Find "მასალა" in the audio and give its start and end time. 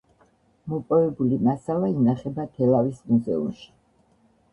1.47-1.89